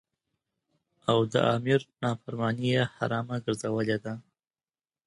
[1.09, 4.13] او د امیر نافرمانی یی حرامه ګرځولی ده.